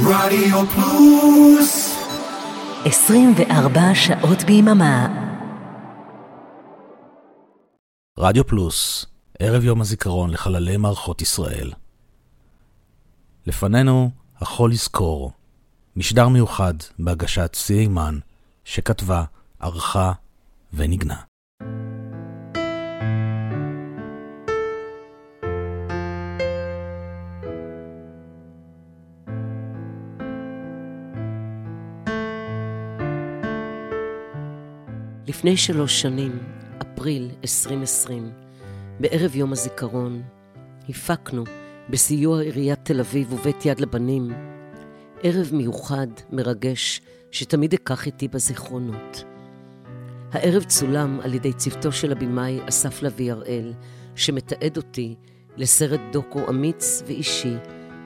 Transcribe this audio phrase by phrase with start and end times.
[0.00, 1.96] רדיו פלוס
[2.84, 5.08] 24 שעות ביממה.
[8.18, 9.06] רדיו פלוס,
[9.38, 11.72] ערב יום הזיכרון לחללי מערכות ישראל.
[13.46, 14.10] לפנינו,
[14.40, 15.32] החול יזכור,
[15.96, 18.18] משדר מיוחד בהגשת סי אימן,
[18.64, 19.24] שכתבה,
[19.60, 20.12] ערכה
[20.72, 21.33] ונגנה.
[35.44, 36.38] לפני שלוש שנים,
[36.82, 38.30] אפריל 2020,
[39.00, 40.22] בערב יום הזיכרון,
[40.88, 41.44] הפקנו,
[41.90, 44.32] בסיוע עיריית תל אביב ובית יד לבנים,
[45.22, 49.24] ערב מיוחד, מרגש, שתמיד אקח איתי בזיכרונות.
[50.32, 53.72] הערב צולם על ידי צוותו של הבמאי אסף לביא הראל,
[54.16, 55.14] שמתעד אותי
[55.56, 57.54] לסרט דוקו אמיץ ואישי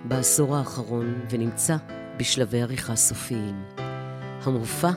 [0.05, 1.77] בעשור האחרון ונמצא
[2.17, 3.63] בשלבי עריכה סופיים.
[4.43, 4.91] המופע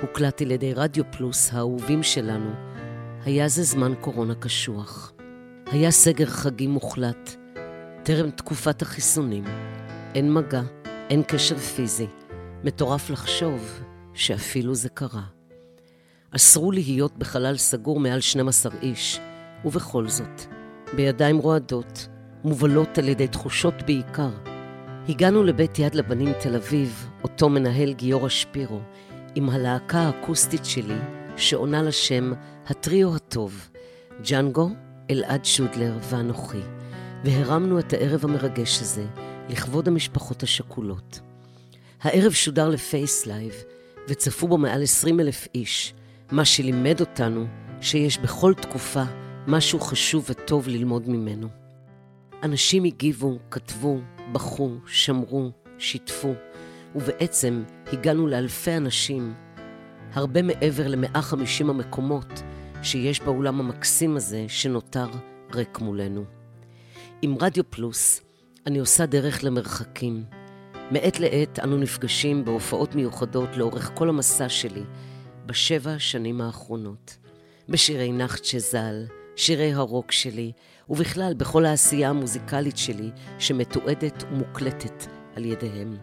[0.00, 2.50] הוקלט על ידי רדיו פלוס האהובים שלנו,
[3.24, 5.12] היה זה זמן קורונה קשוח.
[5.66, 7.36] היה סגר חגים מוחלט,
[8.02, 9.44] טרם תקופת החיסונים.
[10.14, 10.62] אין מגע,
[11.10, 12.06] אין קשר פיזי.
[12.64, 13.80] מטורף לחשוב
[14.14, 15.22] שאפילו זה קרה.
[16.30, 19.20] אסרו להיות בחלל סגור מעל 12 איש,
[19.64, 20.42] ובכל זאת,
[20.96, 22.08] בידיים רועדות,
[22.44, 24.30] מובלות על ידי תחושות בעיקר,
[25.08, 28.80] הגענו לבית יד לבנים תל אביב, אותו מנהל גיורא שפירו,
[29.36, 30.98] עם הלהקה האקוסטית שלי,
[31.36, 32.32] שעונה לשם
[32.66, 33.70] הטריו הטוב,
[34.28, 34.70] ג'אנגו,
[35.10, 36.60] אלעד שודלר ואנוכי,
[37.24, 39.04] והרמנו את הערב המרגש הזה
[39.48, 41.20] לכבוד המשפחות השכולות.
[42.02, 43.54] הערב שודר לפייס לייב,
[44.08, 45.94] וצפו בו מעל 20 אלף איש,
[46.30, 47.46] מה שלימד אותנו
[47.80, 49.02] שיש בכל תקופה
[49.46, 51.48] משהו חשוב וטוב ללמוד ממנו.
[52.42, 53.98] אנשים הגיבו, כתבו,
[54.32, 56.34] בכו, שמרו, שיתפו,
[56.96, 59.34] ובעצם הגענו לאלפי אנשים,
[60.12, 62.42] הרבה מעבר ל-150 המקומות
[62.82, 65.06] שיש באולם המקסים הזה שנותר
[65.54, 66.24] ריק מולנו.
[67.22, 68.20] עם רדיו פלוס
[68.66, 70.24] אני עושה דרך למרחקים.
[70.90, 74.82] מעת לעת אנו נפגשים בהופעות מיוחדות לאורך כל המסע שלי
[75.46, 77.16] בשבע השנים האחרונות.
[77.68, 79.04] בשירי נחצ'ה ז"ל,
[79.36, 80.52] שירי הרוק שלי,
[80.88, 85.06] ובכלל בכל העשייה המוזיקלית שלי שמתועדת ומוקלטת
[85.36, 85.96] על ידיהם.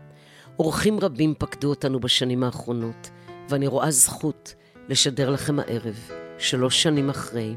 [0.60, 3.10] אורחים רבים פקדו אותנו בשנים האחרונות,
[3.50, 4.56] ואני רואה זכות
[4.90, 7.56] לשדר לכם הערב, שלוש שנים אחרי,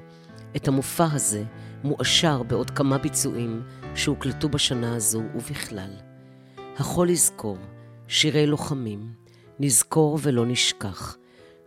[0.57, 1.45] את המופע הזה,
[1.84, 3.62] מואשר בעוד כמה ביצועים
[3.95, 5.91] שהוקלטו בשנה הזו ובכלל.
[6.77, 7.59] החול יזכור,
[8.09, 9.13] שירי לוחמים,
[9.61, 11.17] נזכור ולא נשכח.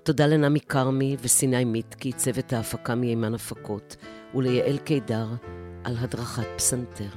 [0.04, 3.96] תודה לנמי כרמי וסיני מיטקי, צוות ההפקה מימן הפקות,
[4.36, 5.28] וליעל קידר
[5.84, 7.10] על הדרכת פסנתר.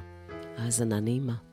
[0.59, 1.52] האזנה נעימה.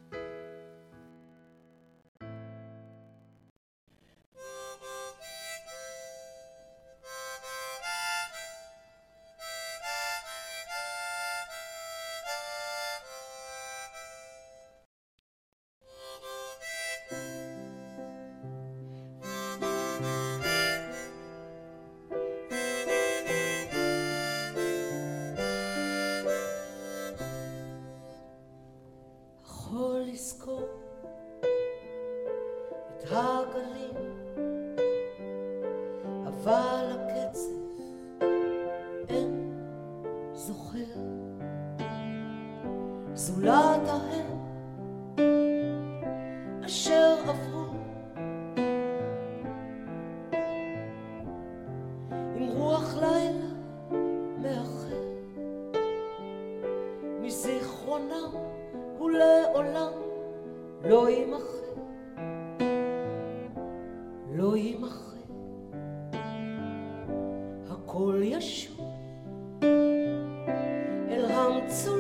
[71.70, 71.99] אל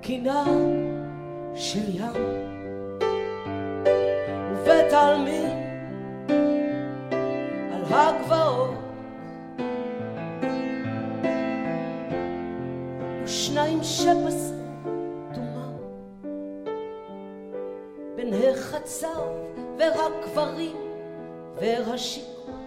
[0.00, 0.44] קינה
[1.54, 2.12] של ים
[4.52, 5.50] ובתלמיד
[7.72, 8.74] על הגבעות.
[13.24, 14.54] ושניים שבשר
[15.34, 15.76] דומם
[18.16, 19.28] בין החצב
[19.78, 20.76] והקברים
[21.56, 22.59] והשקמה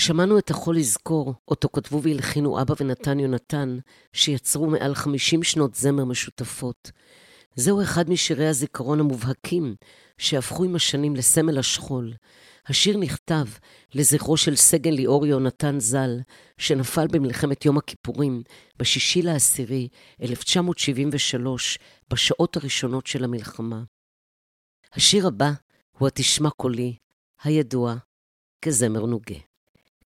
[0.00, 3.78] שמענו את החול לזכור, אותו כתבו והלחינו אבא ונתן יונתן,
[4.12, 6.90] שיצרו מעל 50 שנות זמר משותפות.
[7.54, 9.74] זהו אחד משירי הזיכרון המובהקים,
[10.18, 12.12] שהפכו עם השנים לסמל השכול.
[12.66, 13.44] השיר נכתב
[13.94, 16.20] לזכרו של סגן ליאור יונתן ז"ל,
[16.58, 18.42] שנפל במלחמת יום הכיפורים,
[18.78, 19.88] בשישי לעשירי
[20.22, 21.78] 1973,
[22.10, 23.82] בשעות הראשונות של המלחמה.
[24.92, 25.50] השיר הבא
[25.98, 26.96] הוא התשמע קולי,
[27.42, 27.94] הידוע
[28.62, 29.49] כזמר נוגה.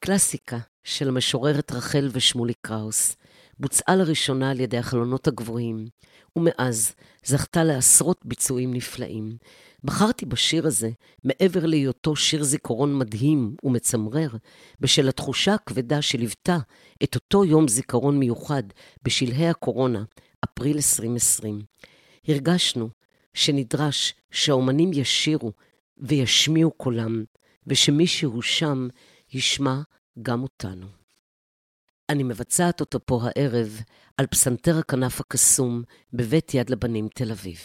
[0.03, 3.15] קלאסיקה של המשוררת רחל ושמולי קראוס,
[3.59, 5.88] בוצעה לראשונה על ידי החלונות הגבוהים,
[6.36, 6.92] ומאז
[7.25, 9.38] זכתה לעשרות ביצועים נפלאים.
[9.83, 10.89] בחרתי בשיר הזה,
[11.24, 14.30] מעבר להיותו שיר זיכרון מדהים ומצמרר,
[14.80, 16.57] בשל התחושה הכבדה שליוותה
[17.03, 18.63] את אותו יום זיכרון מיוחד
[19.03, 20.03] בשלהי הקורונה,
[20.45, 21.62] אפריל 2020.
[22.27, 22.89] הרגשנו
[23.34, 25.51] שנדרש שהאומנים ישירו
[25.98, 27.24] וישמיעו קולם,
[27.67, 28.88] ושמישהו שם
[29.33, 29.81] ישמע
[30.21, 30.88] גם אותנו.
[32.09, 33.81] אני מבצעת אותו פה הערב
[34.17, 35.83] על פסנתר הכנף הקסום
[36.13, 37.59] בבית יד לבנים תל אביב.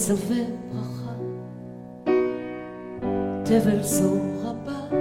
[0.00, 1.12] מצווה ברכה
[3.44, 4.96] תבל זו רבה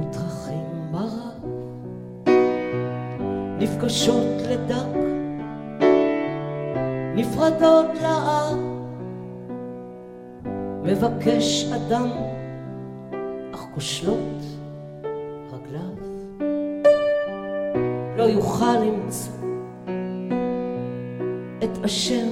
[0.00, 1.44] ודרכים ברב
[3.58, 4.98] נפגשות לדק
[7.14, 8.58] נפרדות לאב
[10.84, 12.10] מבקש אדם
[13.54, 14.42] אך כושלות
[15.52, 15.94] רגליו.
[18.16, 19.32] לא יוכל למצוא
[21.64, 22.31] את אשר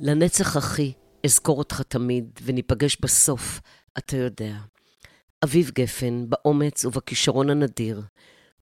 [0.00, 0.92] לנצח אחי,
[1.24, 3.60] אזכור אותך תמיד, וניפגש בסוף,
[3.98, 4.56] אתה יודע.
[5.44, 8.02] אביב גפן, באומץ ובכישרון הנדיר,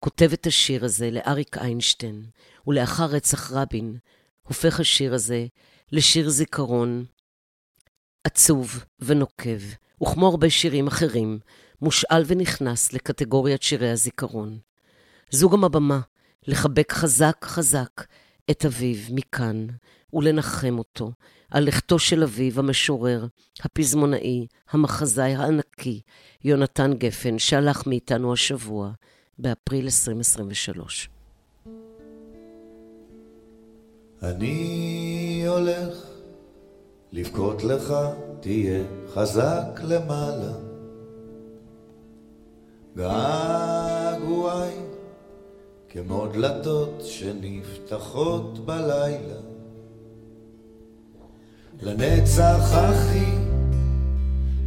[0.04, 2.24] כותב את השיר הזה לאריק איינשטיין,
[2.66, 3.96] ולאחר רצח רבין,
[4.42, 5.46] הופך השיר הזה
[5.92, 7.04] לשיר זיכרון
[8.24, 9.60] עצוב ונוקב,
[10.02, 11.38] וכמו הרבה שירים אחרים,
[11.80, 14.58] מושאל ונכנס לקטגוריית שירי הזיכרון.
[15.30, 16.00] זו גם הבמה
[16.46, 18.04] לחבק חזק חזק
[18.50, 19.66] את אביו מכאן,
[20.12, 21.12] ולנחם אותו
[21.50, 23.26] על לכתו של אביו המשורר,
[23.60, 26.00] הפזמונאי, המחזאי הענקי,
[26.44, 28.92] יונתן גפן, שהלך מאיתנו השבוע,
[29.38, 31.08] באפריל 2023.
[34.22, 36.06] אני הולך
[37.12, 37.94] לבכות לך,
[38.40, 40.52] תהיה חזק למעלה.
[42.96, 44.74] געגועי
[45.88, 49.40] כמו דלתות שנפתחות בלילה.
[51.82, 53.38] לנצח אחי,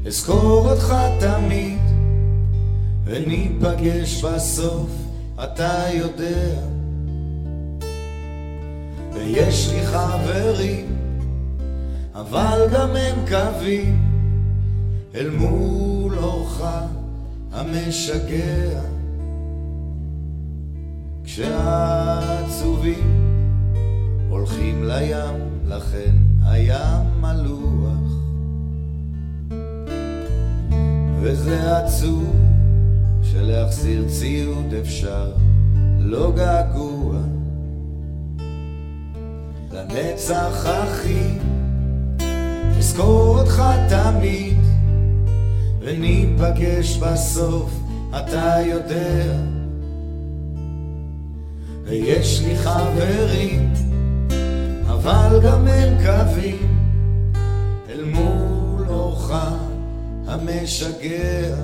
[0.07, 1.86] אזכור אותך תמיד,
[3.07, 4.89] וניפגש בסוף,
[5.43, 6.59] אתה יודע.
[9.13, 10.85] ויש לי חברים,
[12.15, 14.01] אבל גם הם קווים,
[15.15, 16.63] אל מול אורך
[17.51, 18.81] המשגע.
[21.23, 23.17] כשהעצובים
[24.29, 28.17] הולכים לים, לכן הים מלוח.
[31.21, 32.36] וזה עצוב
[33.37, 35.31] שלהחזיר ציוד אפשר,
[35.99, 37.17] לא געגוע.
[39.71, 41.37] לנצח אחי,
[42.77, 44.57] אזכור אותך תמיד,
[45.79, 47.79] וניפגש בסוף,
[48.09, 49.35] אתה יודע.
[51.83, 53.73] ויש לי חברים,
[54.87, 56.77] אבל גם הם קווים,
[57.89, 59.31] אל מול אורך
[60.27, 61.55] המשגע.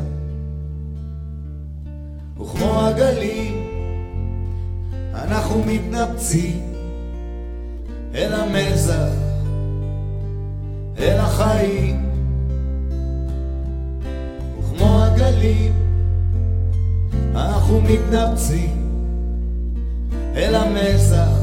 [2.37, 3.67] וכמו הגלים,
[5.13, 6.73] אנחנו מתנפצים
[8.15, 9.09] אל המזח,
[10.97, 12.09] אל החיים.
[14.59, 15.73] וכמו הגלים,
[17.35, 18.83] אנחנו מתנפצים
[20.35, 21.37] אל המזח,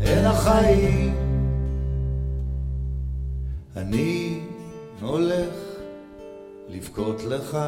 [0.00, 1.14] אל החיים.
[3.76, 4.40] אני
[5.00, 5.54] הולך
[6.68, 7.58] לבכות לך,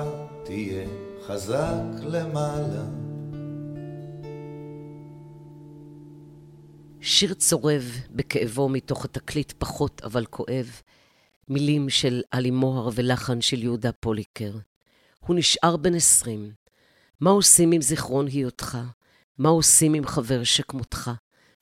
[0.45, 2.85] תהיה חזק למעלה.
[7.01, 10.81] שיר צורב בכאבו מתוך התקליט פחות אבל כואב,
[11.49, 14.53] מילים של עלי מוהר ולחן של יהודה פוליקר.
[15.19, 16.53] הוא נשאר בן עשרים.
[17.21, 18.79] מה עושים עם זיכרון היותך?
[19.39, 21.11] מה עושים עם חבר שכמותך,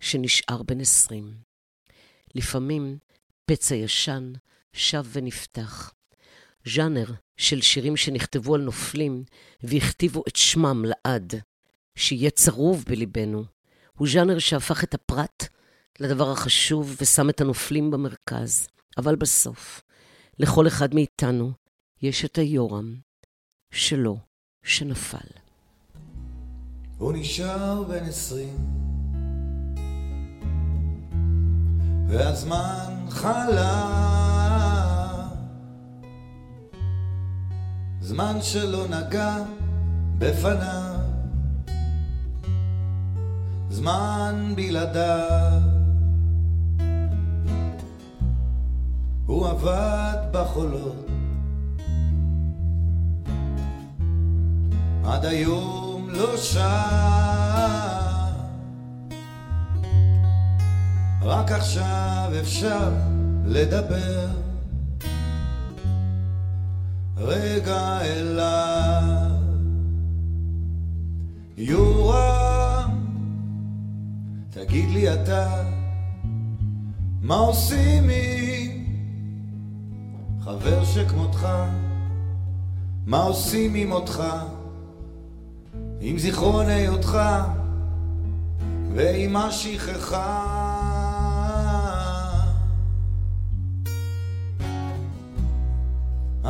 [0.00, 1.35] שנשאר בן עשרים?
[2.35, 2.99] לפעמים
[3.44, 4.32] פצע ישן
[4.73, 5.92] שב ונפתח.
[6.66, 7.06] ז'אנר
[7.37, 9.25] של שירים שנכתבו על נופלים
[9.62, 11.35] והכתיבו את שמם לעד,
[11.97, 13.45] שיהיה צרוב בליבנו,
[13.99, 15.49] הוא ז'אנר שהפך את הפרט
[16.00, 18.69] לדבר החשוב ושם את הנופלים במרכז.
[18.97, 19.83] אבל בסוף,
[20.38, 21.52] לכל אחד מאיתנו
[22.02, 22.95] יש את היורם
[23.71, 24.19] שלו
[24.64, 25.28] שנפל.
[26.99, 28.59] הוא נשאר בן עשרים,
[32.09, 34.46] והזמן חלה,
[38.07, 39.37] זמן שלא נגע
[40.19, 40.99] בפניו,
[43.71, 45.61] זמן בלעדיו.
[49.27, 51.07] הוא עבד בחולות.
[55.05, 56.67] עד היום לא שם
[61.23, 62.91] רק עכשיו אפשר
[63.45, 64.46] לדבר
[67.16, 69.30] רגע אליו.
[71.56, 73.06] יורם
[74.50, 75.62] תגיד לי אתה
[77.23, 78.85] מה עושים עם
[80.40, 81.49] חבר שכמותך?
[83.06, 84.23] מה עושים עם אותך?
[86.00, 87.18] עם זיכרון היותך
[88.94, 90.65] ועם השכחה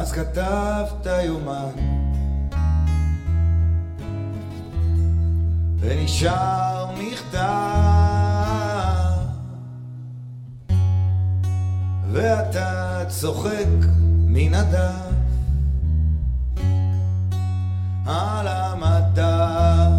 [0.07, 1.71] אז כתבת יומן.
[5.79, 7.39] ונשאר מכתב.
[12.13, 13.67] ואתה צוחק
[14.27, 15.15] מן הדף.
[18.07, 19.93] על המדף.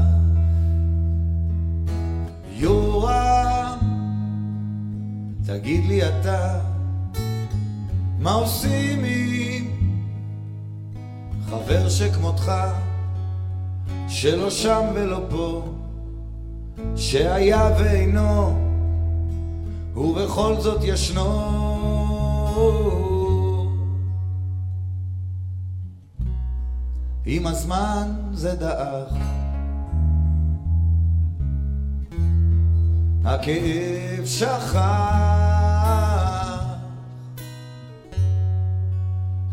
[2.50, 3.78] יורם
[5.46, 6.60] תגיד לי אתה
[8.20, 9.77] מה עושים עם
[11.50, 12.52] חבר שכמותך
[14.08, 15.74] שלא שם ולא פה
[16.96, 18.58] שהיה ואינו
[19.96, 21.58] ובכל זאת ישנו.
[27.26, 29.14] עם הזמן זה דעך.
[33.26, 34.76] הכאב שכח.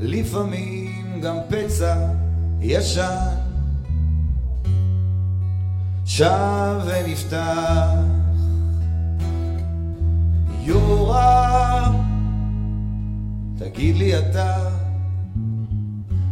[0.01, 1.97] לפעמים גם פצע
[2.61, 3.45] ישן.
[6.05, 7.89] שב ונפתח.
[10.61, 11.95] יורם
[13.59, 14.57] תגיד לי אתה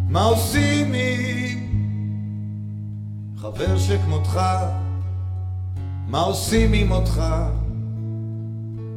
[0.09, 1.59] מה עושים עם
[3.37, 4.41] חבר שכמותך?
[6.09, 7.23] מה עושים עם אותך?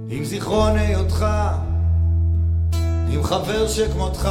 [0.09, 1.25] עם זיכרון היותך
[3.09, 4.29] עם חבר שכמותך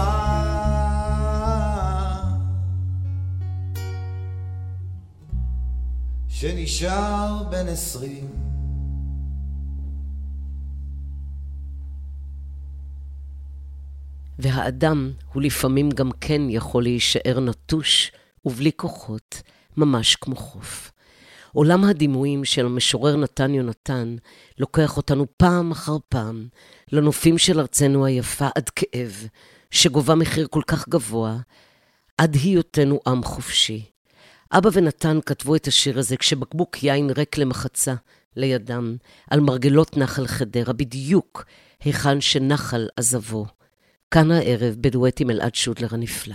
[6.45, 8.31] שנשאר בן עשרים
[14.39, 18.13] והאדם הוא לפעמים גם כן יכול להישאר נטוש
[18.45, 19.43] ובלי כוחות,
[19.77, 20.93] ממש כמו חוף.
[21.53, 24.17] עולם הדימויים של המשורר נתן יונתן
[24.59, 26.49] לוקח אותנו פעם אחר פעם
[26.93, 29.27] לנופים של ארצנו היפה עד כאב,
[29.71, 31.37] שגובה מחיר כל כך גבוה,
[32.19, 33.94] עד היותנו עם חופשי.
[34.53, 37.95] אבא ונתן כתבו את השיר הזה כשבקבוק יין ריק למחצה
[38.37, 38.97] לידם,
[39.31, 41.45] על מרגלות נחל חדרה, בדיוק
[41.85, 43.47] היכן שנחל עזבו.
[44.11, 46.35] כאן הערב בדואט עם אלעד שודלר הנפלא.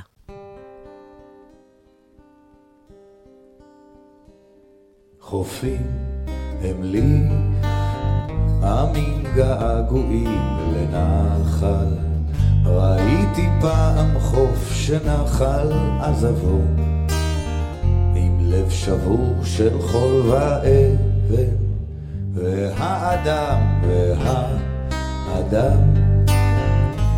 [5.20, 5.88] חופים
[6.62, 7.24] הם לי
[8.64, 10.40] עמים געגועים
[10.74, 11.88] לנחל
[12.66, 16.62] ראיתי פעם חוף שנחל עזבו
[18.60, 21.56] לב שבור של חול ואבן
[22.34, 25.80] והאדם והאדם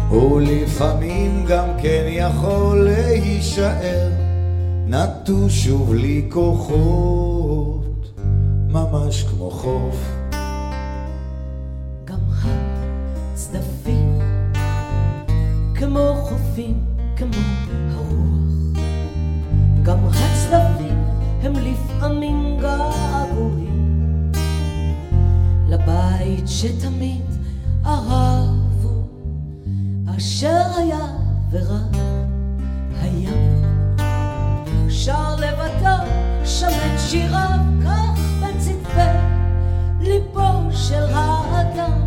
[0.09, 4.09] הוא לפעמים גם כן יכול להישאר
[4.87, 8.11] נטוש ובלי כוחות
[8.69, 9.95] ממש כמו חוף
[12.05, 12.19] גם
[13.33, 14.19] הצדפים
[15.75, 16.79] כמו חופים,
[17.15, 17.27] כמו
[17.91, 18.85] הרוח.
[19.83, 20.30] גם הצדפים
[21.43, 24.31] הם לפעמים געגועים
[25.69, 27.25] לבית שתמיד
[27.85, 29.03] אהבו,
[30.17, 31.05] אשר היה
[31.51, 31.95] ורק
[33.01, 33.31] היה.
[34.89, 36.05] שר לבדו
[36.45, 39.17] שם את שיריו כך בצדפי
[40.01, 42.01] ליבו של האדם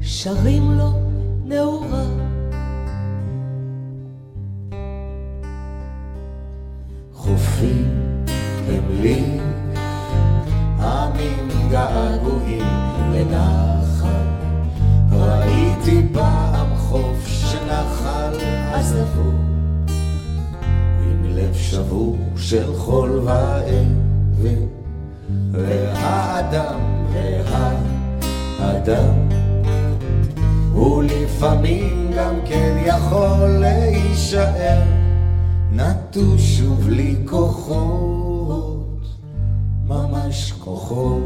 [0.00, 0.92] שרים לו
[1.44, 2.31] נעוריו
[22.52, 24.66] של חול ואבן
[25.52, 26.80] והאדם
[28.58, 29.28] והאדם
[30.72, 34.82] הוא לפעמים גם כן יכול להישאר
[35.72, 39.00] נטוש ובלי כוחות,
[39.88, 41.22] ממש כוחוב.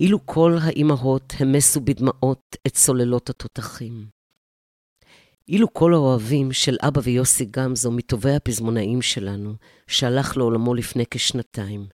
[0.00, 4.19] אילו כל האימהות המסו בדמעות את סוללות התותחים.
[5.50, 9.54] אילו כל האוהבים של אבא ויוסי גמזו מטובי הפזמונאים שלנו,
[9.86, 11.86] שהלך לעולמו לפני כשנתיים.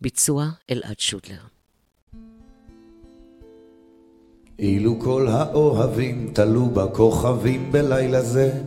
[0.00, 1.40] ביצוע אלעד שודלר.
[4.58, 8.62] אילו כל האוהבים תלו בכוכבים בלילה זה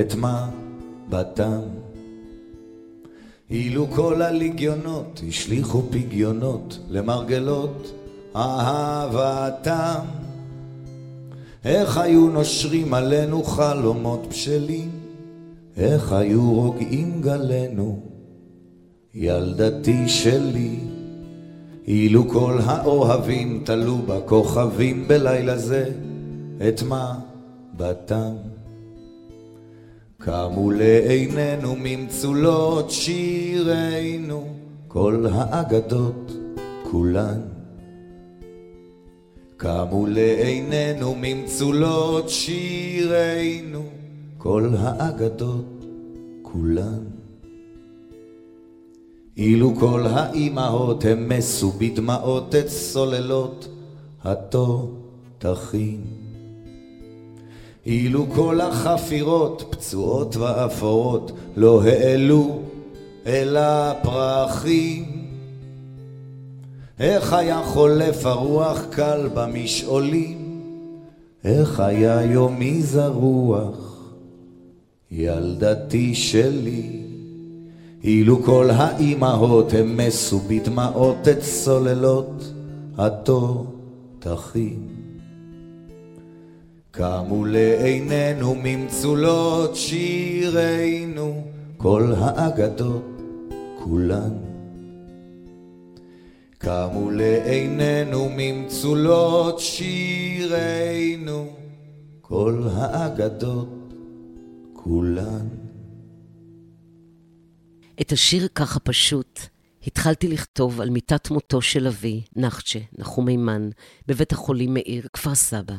[0.00, 1.60] את מבטם.
[3.50, 7.92] אילו כל הליגיונות השליכו פגיונות למרגלות
[8.36, 10.27] אהבתם.
[11.68, 14.90] איך היו נושרים עלינו חלומות בשלים,
[15.76, 18.00] איך היו רוגעים גלינו,
[19.14, 20.78] ילדתי שלי,
[21.86, 25.90] אילו כל האוהבים תלו בכוכבים בלילה זה
[26.68, 28.32] את מבטם.
[30.18, 34.48] קמו לעינינו ממצולות שירינו
[34.88, 36.32] כל האגדות
[36.90, 37.57] כולן.
[39.58, 43.82] קמו לעינינו ממצולות שירינו
[44.38, 45.84] כל האגדות
[46.42, 47.04] כולן.
[49.36, 53.68] אילו כל האימהות המסו בדמעות את סוללות
[54.24, 56.04] התותחים.
[57.86, 62.60] אילו כל החפירות פצועות ואפורות לא העלו
[63.26, 65.17] אל הפרחים.
[67.00, 70.60] איך היה חולף הרוח קל במשעולים,
[71.44, 74.02] איך היה יומי זרוח,
[75.10, 77.02] ילדתי שלי.
[78.04, 82.52] אילו כל האימהות המסו בדמעות את סוללות
[82.98, 84.88] התותחים.
[86.90, 91.42] קמו לעינינו ממצולות שירינו
[91.76, 93.22] כל האגדות
[93.84, 94.47] כולן.
[96.58, 101.56] קמו לעינינו ממצולות שירינו
[102.20, 103.94] כל האגדות
[104.72, 105.48] כולן.
[108.00, 109.40] את השיר ככה פשוט
[109.86, 113.70] התחלתי לכתוב על מיטת מותו של אבי, נחצ'ה, נחום מימן,
[114.06, 115.76] בבית החולים מאיר, כפר סבא,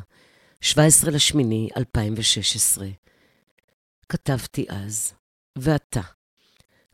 [0.61, 2.87] 17 לשמיני 2016.
[4.09, 5.13] כתבתי אז,
[5.57, 6.01] ואתה,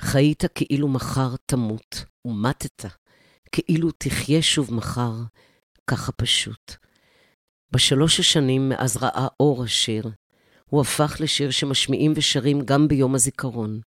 [0.02, 2.86] חיית כאילו מחר תמות, ומטת,
[3.52, 5.14] כאילו תחיה שוב מחר,
[5.88, 6.76] ככה פשוט.
[7.72, 10.10] בשלוש השנים מאז ראה אור השיר,
[10.70, 13.80] הוא הפך לשיר שמשמיעים ושרים גם ביום הזיכרון,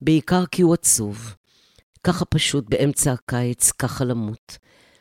[0.00, 1.34] בעיקר כי הוא עצוב.
[2.04, 4.58] ככה פשוט באמצע הקיץ, ככה למות.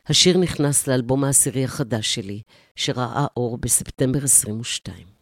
[0.08, 2.42] השיר נכנס לאלבום העשירי החדש שלי,
[2.76, 5.19] שראה אור בספטמבר 22.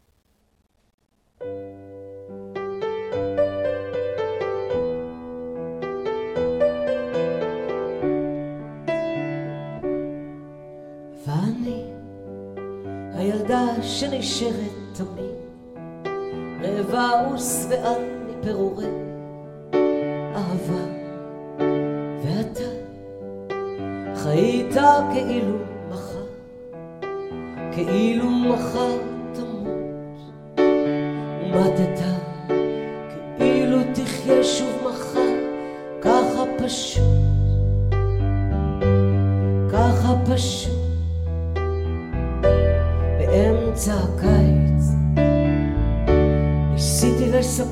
[13.28, 15.36] הילדה שנשארת תמיד,
[16.62, 18.86] רעבה ושבעת מפירורי
[20.36, 20.84] אהבה,
[22.24, 22.64] ואתה
[24.16, 24.76] חיית
[25.14, 25.58] כאילו
[25.90, 26.26] מחר,
[27.72, 28.98] כאילו מחר
[29.34, 29.68] תמות,
[31.44, 32.00] ומטת
[33.38, 34.77] כאילו תחיה שוב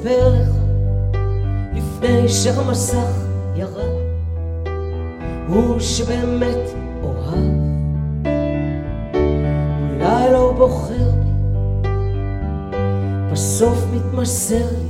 [0.05, 0.33] לספר
[1.73, 3.07] לפני שהמסך
[3.55, 4.05] ירד,
[5.47, 6.69] הוא שבאמת
[7.03, 7.55] אוהב,
[9.91, 11.89] אולי לא בוחר בי,
[13.31, 14.84] בסוף מתמסר לי,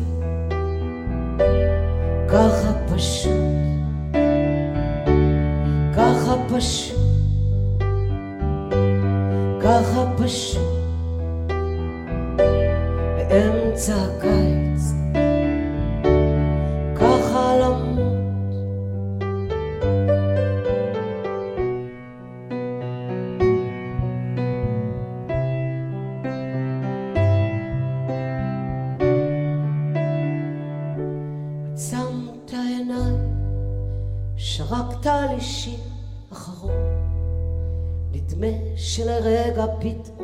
[39.76, 40.15] palpite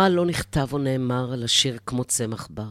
[0.00, 2.70] מה לא נכתב או נאמר על השיר כמו צמח בר?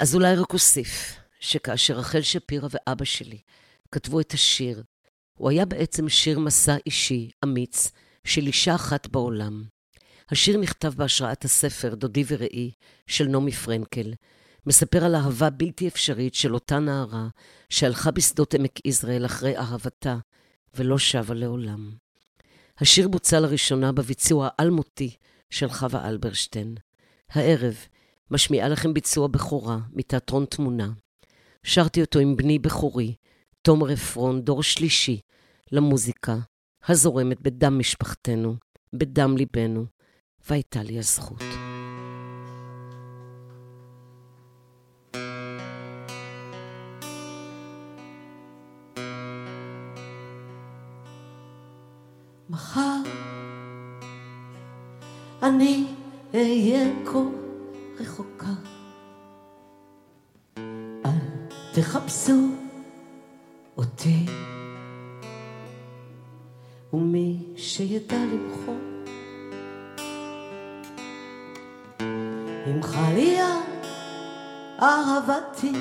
[0.00, 3.38] אז אולי רק אוסיף, שכאשר רחל שפירא ואבא שלי
[3.92, 4.82] כתבו את השיר,
[5.34, 7.90] הוא היה בעצם שיר מסע אישי, אמיץ,
[8.24, 9.64] של אישה אחת בעולם.
[10.30, 12.70] השיר נכתב בהשראת הספר "דודי וראי"
[13.06, 14.12] של נעמי פרנקל.
[14.66, 17.28] מספר על אהבה בלתי אפשרית של אותה נערה
[17.68, 20.16] שהלכה בשדות עמק יזרעאל אחרי אהבתה
[20.74, 21.90] ולא שבה לעולם.
[22.78, 25.16] השיר בוצע לראשונה בביצוע האלמותי
[25.50, 26.74] של חווה אלברשטיין.
[27.30, 27.74] הערב
[28.30, 30.90] משמיעה לכם ביצוע בכורה מתיאטרון תמונה.
[31.62, 33.14] שרתי אותו עם בני בכורי,
[33.62, 35.20] תומר עפרון, דור שלישי,
[35.72, 36.36] למוזיקה
[36.88, 38.56] הזורמת בדם משפחתנו,
[38.92, 39.86] בדם ליבנו,
[40.48, 41.42] והייתה לי הזכות.
[52.50, 52.99] מחר
[55.50, 55.86] אני
[56.34, 57.18] אהיה כה
[58.00, 58.54] רחוקה.
[61.04, 61.10] אל
[61.74, 62.48] תחפשו
[63.76, 64.26] אותי.
[66.92, 68.74] ומי שידע למחוא
[72.66, 73.60] עם חליה
[74.82, 75.72] אהבתי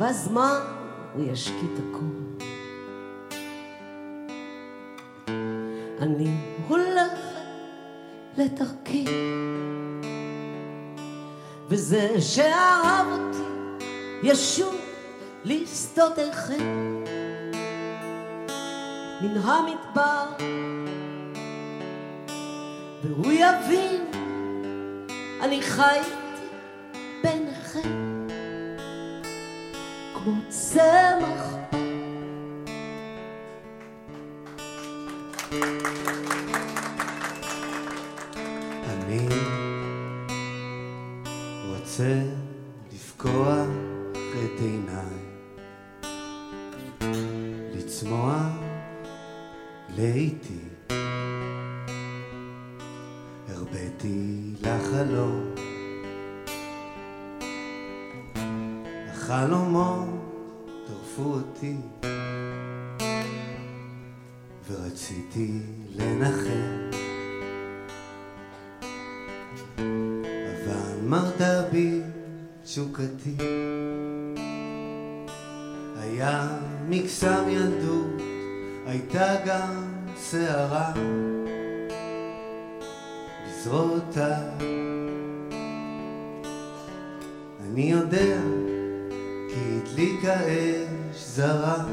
[0.00, 0.60] בזמן
[1.14, 2.26] הוא ישקיט הכל
[6.00, 6.30] אני
[6.68, 7.25] הולכת
[8.38, 9.04] לדרכי
[11.68, 13.84] וזה שאהב אותי
[14.22, 14.76] ישוב
[15.44, 17.02] לשדותיכם
[19.20, 20.26] מן המדבר
[23.02, 24.04] והוא יבין
[25.40, 26.15] אני חייתי
[47.96, 48.52] לצמוח
[49.96, 50.58] לאיטי.
[53.48, 55.54] הרביתי לחלום,
[59.08, 60.08] החלומות
[60.86, 61.76] טרפו אותי,
[64.70, 65.60] ורציתי
[65.94, 66.90] לנחם.
[69.76, 72.00] אבל מרדה בי
[72.62, 73.36] תשוקתי.
[75.96, 78.22] היה מקסם ילדות,
[78.86, 79.84] הייתה גם
[80.30, 80.92] שערה
[83.46, 84.76] בזרועותיי.
[87.60, 88.38] אני יודע
[89.48, 91.84] כי הדליקה אש זרה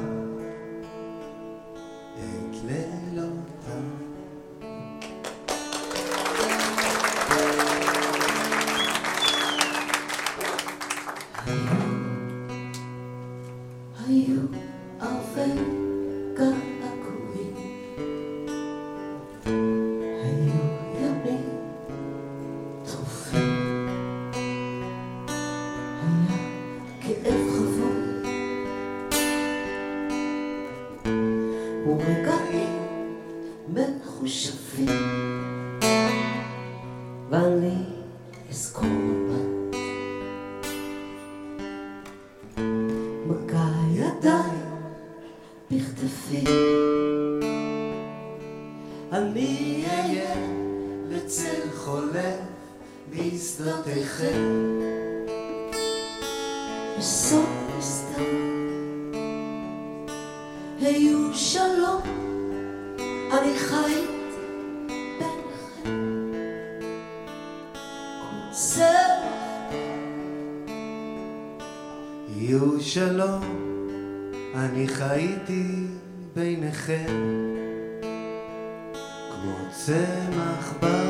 [79.85, 81.02] צמח בר.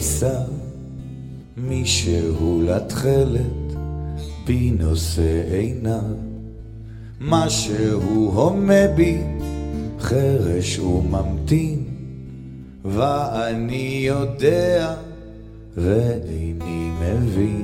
[0.00, 0.42] מישהו בישר,
[1.56, 3.76] מישהו לתכלת,
[4.46, 6.00] בי נושא עיניו.
[7.20, 9.18] משהו הומה בי,
[10.00, 11.84] חרש וממתין,
[12.84, 14.94] ואני יודע
[15.76, 17.59] ואיני מבין.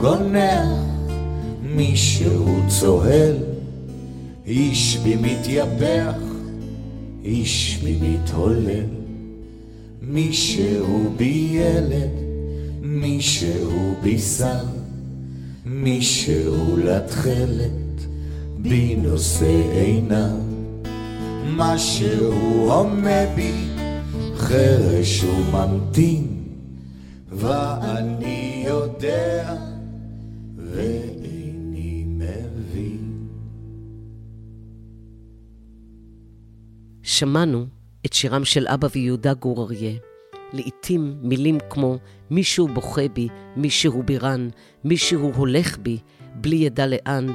[0.00, 0.68] גונח,
[1.62, 3.36] מישהו צוהל,
[4.46, 6.16] איש בי מתייפח,
[7.24, 8.84] איש בי מתהולל.
[10.02, 12.10] מישהו בי ילד,
[12.82, 14.64] מישהו בי שר,
[15.66, 18.06] מישהו לתכלת,
[18.58, 20.36] בי נושא עיניו.
[21.56, 22.32] משהו
[22.70, 23.52] הומה בי,
[24.36, 26.26] חרש וממתין,
[27.32, 29.69] ואני יודע
[37.20, 37.66] שמענו
[38.06, 39.92] את שירם של אבא ויהודה גור אריה.
[40.52, 41.98] לעתים מילים כמו
[42.30, 44.48] מישהו בוכה בי, מישהו בירן,
[44.84, 45.98] מישהו הולך בי,
[46.34, 47.26] בלי ידע לאן,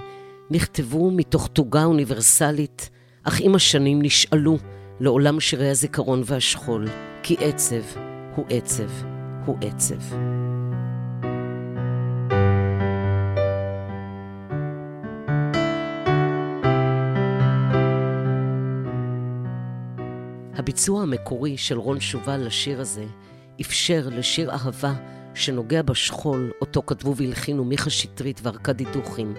[0.51, 2.89] נכתבו מתוך תוגה אוניברסלית,
[3.23, 4.57] אך עם השנים נשאלו
[4.99, 6.87] לעולם שירי הזיכרון והשכול,
[7.23, 7.83] כי עצב
[8.35, 8.89] הוא עצב
[9.45, 10.34] הוא עצב.
[20.65, 23.05] הביצוע המקורי של רון שובל לשיר הזה
[23.61, 24.93] אפשר לשיר אהבה
[25.33, 29.33] שנוגע בשכול, אותו כתבו והלחינו מיכה שטרית וארכדי דוכין,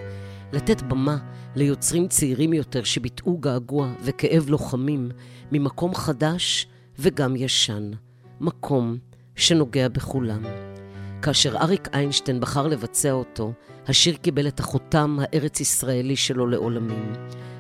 [0.53, 1.17] לתת במה
[1.57, 5.11] ליוצרים צעירים יותר שביטאו געגוע וכאב לוחמים
[5.53, 6.67] ממקום חדש
[6.99, 7.91] וגם ישן,
[8.41, 8.99] מקום
[9.37, 10.43] שנוגע בכולם.
[11.23, 13.53] כאשר אריק איינשטיין בחר לבצע אותו,
[13.87, 17.13] השיר קיבל את החותם הארץ-ישראלי שלו לעולמים.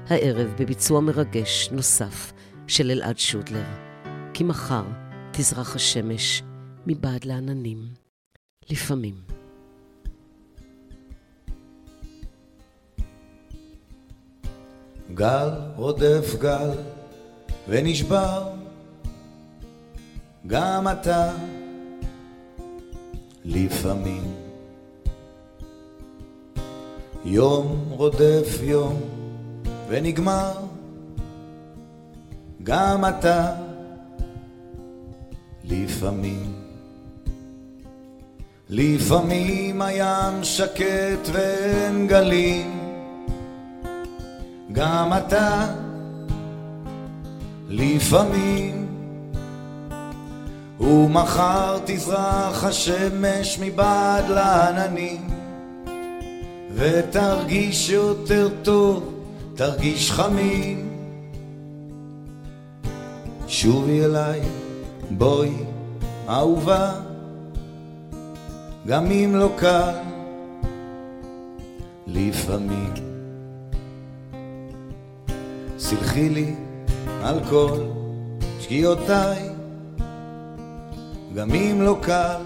[0.08, 2.32] הערב בביצוע מרגש נוסף
[2.68, 3.64] של אלעד שודלר.
[4.34, 4.84] כי מחר
[5.32, 6.42] תזרח השמש
[6.86, 7.78] מבעד לעננים.
[8.70, 9.14] לפעמים.
[15.14, 16.70] גל רודף גל
[17.68, 18.48] ונשבר,
[20.46, 21.32] גם אתה
[23.44, 24.22] לפעמים.
[27.24, 29.00] יום רודף יום
[29.88, 30.65] ונגמר,
[32.66, 33.52] גם אתה
[35.64, 36.52] לפעמים.
[38.68, 42.78] לפעמים הים שקט ואין גלים,
[44.72, 45.66] גם אתה
[47.68, 48.86] לפעמים.
[50.80, 55.28] ומחר תזרח השמש מבעד לעננים,
[56.74, 59.14] ותרגיש יותר טוב,
[59.54, 60.85] תרגיש חמים.
[63.56, 64.40] שובי אליי,
[65.10, 65.52] בואי,
[66.28, 66.92] אהובה,
[68.86, 69.94] גם אם לא קל,
[72.06, 72.92] לפעמים.
[75.78, 76.54] סלחי לי
[77.22, 77.78] על כל
[78.60, 79.48] שגיאותיי,
[81.34, 82.42] גם אם לא קל,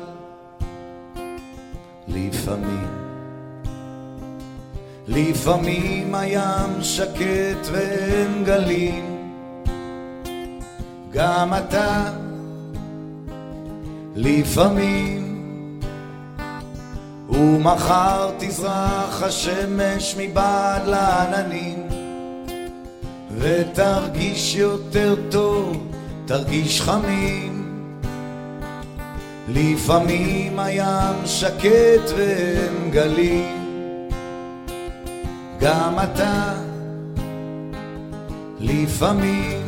[2.09, 2.89] לפעמים.
[5.09, 9.10] לפעמים הים שקט ואין גלים,
[11.13, 12.11] גם אתה,
[14.17, 15.31] לפעמים.
[17.31, 21.89] ומחר תזרח השמש מבעד לעננים,
[23.39, 25.77] ותרגיש יותר טוב,
[26.27, 27.57] תרגיש חמים.
[29.49, 34.11] לפעמים הים שקט ואין גלים,
[35.61, 36.53] גם אתה,
[38.61, 39.60] לפעמים.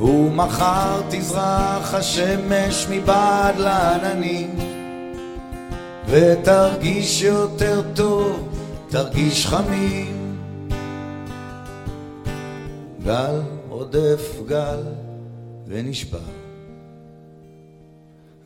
[0.00, 4.50] ומחר תזרח השמש מבעד לעננים,
[6.06, 8.48] ותרגיש יותר טוב,
[8.88, 10.36] תרגיש חמים.
[13.04, 14.82] גל רודף גל
[15.66, 16.18] ונשבר.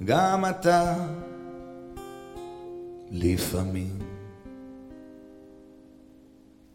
[0.04, 0.94] גם אתה
[3.10, 4.03] לפעמים.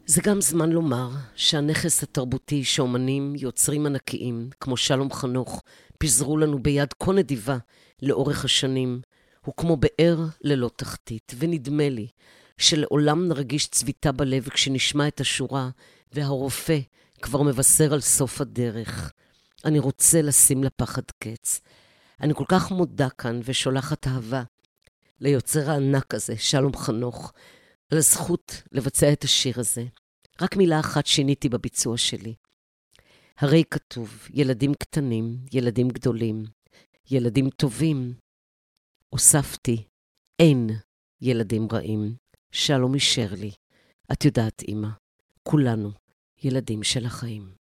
[0.09, 5.63] זה גם זמן לומר שהנכס התרבותי שאומנים, יוצרים ענקיים, כמו שלום חנוך,
[5.97, 7.57] פיזרו לנו ביד כה נדיבה
[8.01, 9.01] לאורך השנים,
[9.45, 12.07] הוא כמו באר ללא תחתית, ונדמה לי
[12.57, 15.69] שלעולם נרגיש צביטה בלב כשנשמע את השורה,
[16.11, 16.79] והרופא
[17.21, 19.11] כבר מבשר על סוף הדרך.
[19.65, 21.61] אני רוצה לשים לפחד קץ.
[22.21, 24.43] אני כל כך מודה כאן ושולחת אהבה
[25.19, 27.33] ליוצר הענק הזה, שלום חנוך,
[27.91, 29.85] על הזכות לבצע את השיר הזה.
[30.41, 32.35] רק מילה אחת שיניתי בביצוע שלי.
[33.37, 36.43] הרי כתוב, ילדים קטנים, ילדים גדולים,
[37.11, 38.13] ילדים טובים.
[39.09, 39.83] הוספתי,
[40.39, 40.69] אין
[41.21, 42.15] ילדים רעים.
[42.51, 43.51] שלום אישר לי.
[44.11, 44.87] את יודעת, אמא,
[45.43, 45.91] כולנו
[46.43, 47.58] ילדים של החיים.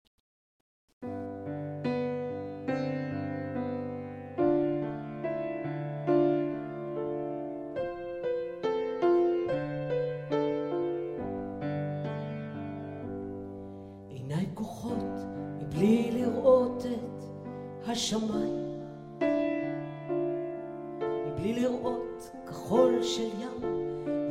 [15.85, 17.25] בלי לראות את
[17.89, 18.81] השמיים,
[21.27, 23.63] מבלי לראות כחול של ים,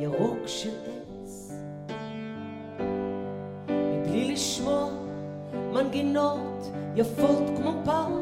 [0.00, 1.52] ירוק של עץ,
[3.68, 4.90] מבלי לשמוע
[5.72, 8.12] מנגינות יפות כמו פעם,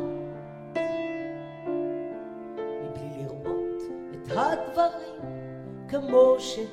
[2.61, 5.37] מבלי לראות את הדברים
[5.89, 6.66] כמו שהם.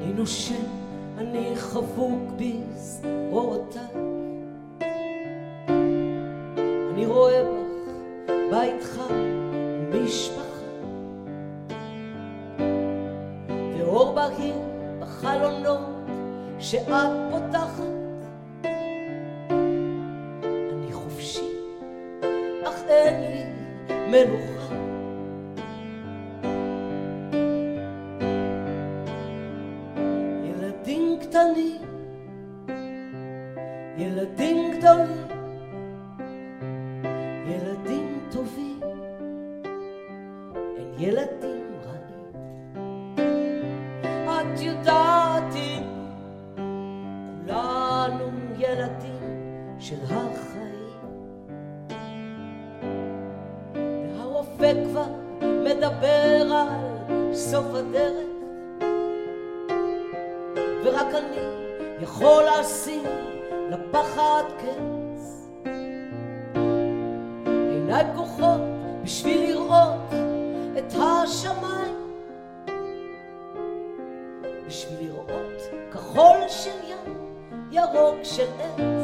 [0.00, 0.85] אני נושם,
[1.30, 4.05] אני חבוק בשדרותיי.
[60.86, 61.36] ורק אני
[62.00, 63.02] יכול לשים
[63.70, 65.48] לפחד קץ.
[67.44, 68.60] עיניי פקוחות
[69.02, 70.12] בשביל לראות
[70.78, 71.96] את השמיים,
[74.66, 75.62] בשביל לראות
[75.92, 77.14] כחול של ים,
[77.70, 78.95] ירוק של עץ.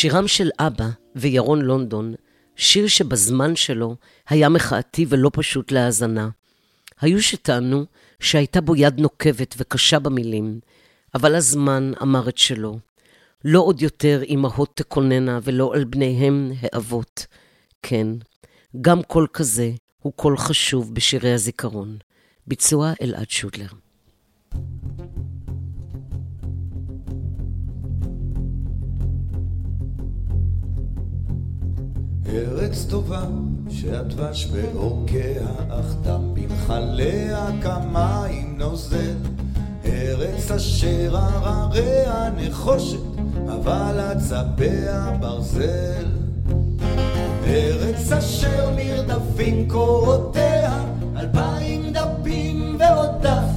[0.00, 2.14] שירם של אבא וירון לונדון,
[2.56, 3.96] שיר שבזמן שלו
[4.28, 6.28] היה מחאתי ולא פשוט להאזנה.
[7.00, 7.84] היו שטענו
[8.20, 10.60] שהייתה בו יד נוקבת וקשה במילים,
[11.14, 12.78] אבל הזמן אמר את שלו.
[13.44, 17.26] לא עוד יותר אמהות תקוננה ולא על בניהם האבות.
[17.82, 18.06] כן,
[18.80, 21.98] גם קול כזה הוא קול חשוב בשירי הזיכרון.
[22.46, 23.89] ביצוע אלעד שודלר.
[32.28, 33.24] ארץ טובה
[33.70, 39.16] שהדבש בעורקיה, אך דם בנחליה כמים נוזל.
[39.84, 42.98] ארץ אשר הרריה נחושת,
[43.48, 46.06] אבל עצביה ברזל.
[47.46, 50.84] ארץ אשר מרדפים קורותיה,
[51.16, 53.50] אלפיים דפים ועוד דף,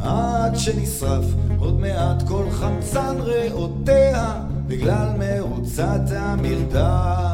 [0.00, 1.24] עד שנשרף
[1.58, 4.34] עוד מעט כל חמצן ריאותיה,
[4.66, 7.33] בגלל מרוצת המרדף.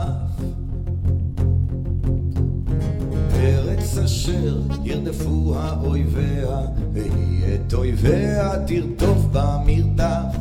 [4.31, 6.61] אשר ירדפו האויביה,
[6.93, 10.37] והיא את אויביה תרדוף במרדף.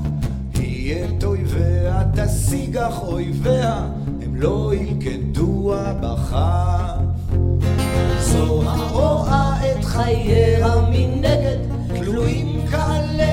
[0.56, 3.88] היא את אויביה תשיג אך אויביה,
[4.22, 7.30] הם לא ילכדוה בכף.
[8.20, 11.58] זו הרואה את חייה מנגד,
[12.00, 13.28] תלויים כעליה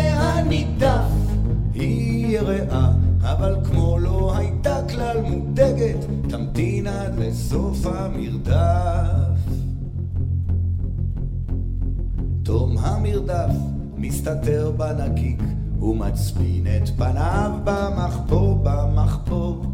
[13.30, 13.54] המרדף
[13.96, 15.42] מסתתר בנקיק
[15.82, 19.64] ומצפין את פניו במחפור במחפור.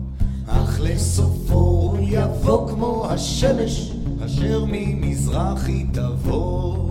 [0.46, 3.92] אך לסופו הוא יבוא כמו השמש
[4.26, 6.90] אשר ממזרחי תבוא.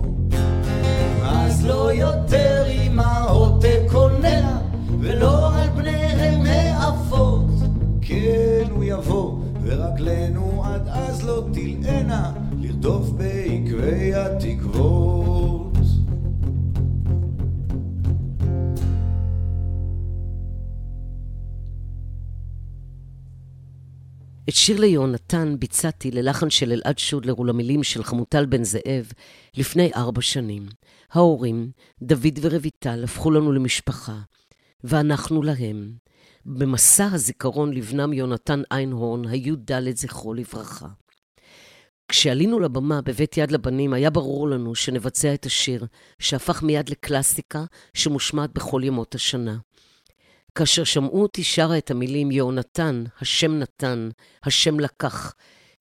[1.22, 4.60] אז לא יותר אמהות תקוננה
[5.00, 7.50] ולא על בניהם האפות
[8.00, 15.21] כן הוא יבוא ורגלינו עד אז לא תלענה לרדוף בעקבי התקוות
[24.52, 29.12] את שיר ליהונתן ביצעתי ללחן של אלעד שודלר ולמילים של חמוטל בן זאב
[29.56, 30.66] לפני ארבע שנים.
[31.12, 31.70] ההורים,
[32.02, 34.18] דוד ורויטל, הפכו לנו למשפחה,
[34.84, 35.92] ואנחנו להם.
[36.46, 40.88] במסע הזיכרון לבנם יונתן איינהורן, היו ד' זכרו לברכה.
[42.08, 45.86] כשעלינו לבמה בבית יד לבנים, היה ברור לנו שנבצע את השיר,
[46.18, 49.56] שהפך מיד לקלאסיקה שמושמעת בכל ימות השנה.
[50.54, 54.08] כאשר שמעו אותי שרה את המילים יהונתן, השם נתן,
[54.44, 55.34] השם לקח,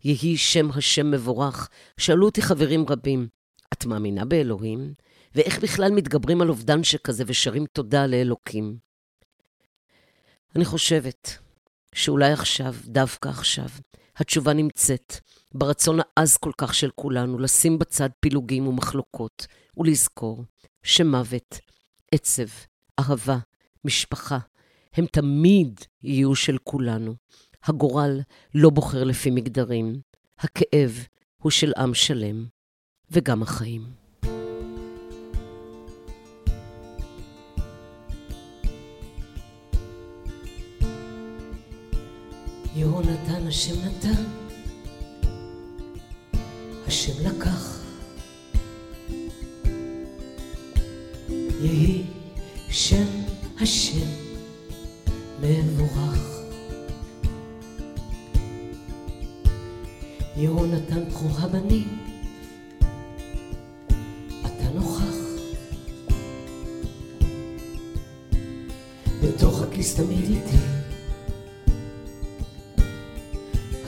[0.03, 3.27] יהי שם השם מבורך, שאלו אותי חברים רבים,
[3.73, 4.93] את מאמינה באלוהים?
[5.35, 8.77] ואיך בכלל מתגברים על אובדן שכזה ושרים תודה לאלוקים?
[10.55, 11.37] אני חושבת
[11.95, 13.69] שאולי עכשיו, דווקא עכשיו,
[14.17, 15.15] התשובה נמצאת
[15.53, 19.47] ברצון העז כל כך של כולנו לשים בצד פילוגים ומחלוקות
[19.77, 20.43] ולזכור
[20.83, 21.59] שמוות,
[22.11, 22.47] עצב,
[22.99, 23.37] אהבה,
[23.85, 24.37] משפחה,
[24.93, 27.15] הם תמיד יהיו של כולנו.
[27.63, 28.21] הגורל
[28.53, 30.01] לא בוחר לפי מגדרים,
[30.39, 31.05] הכאב
[31.41, 32.45] הוא של עם שלם,
[33.11, 33.81] וגם החיים.
[42.75, 44.23] יהונתן השם נתן,
[46.87, 47.81] השם לקח.
[51.61, 52.03] יהי
[52.69, 53.05] שם
[53.59, 54.20] השם
[55.41, 56.41] מבורך.
[60.35, 61.97] יהונתן בכור הבנים,
[64.41, 65.15] אתה נוכח.
[69.23, 70.57] בתוך הכיס תמיד איתי,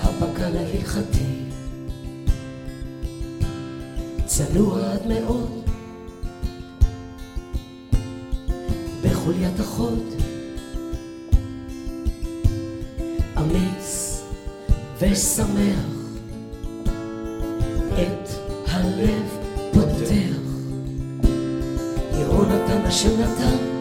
[0.01, 1.25] הפק"ל ההלכתי,
[4.25, 5.63] צנוע עד מאוד,
[9.03, 10.12] בחוליית החוד.
[13.43, 14.21] אמיץ
[14.99, 15.85] ושמח,
[17.93, 18.29] את
[18.67, 19.37] הלב
[19.73, 20.37] פותח.
[22.19, 23.72] יהונתן השם נתן,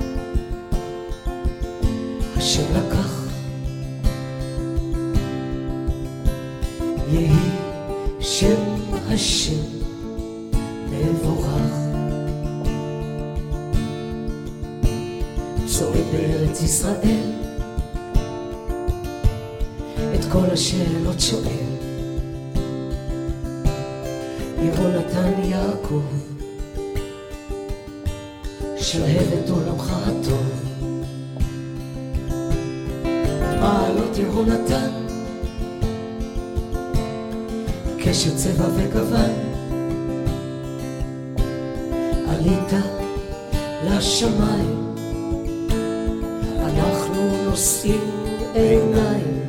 [47.52, 48.10] נושאים
[48.54, 49.40] עיניים.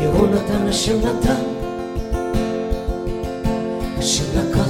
[0.00, 1.42] יהונתן השם נתן,
[3.98, 4.68] השם לקח.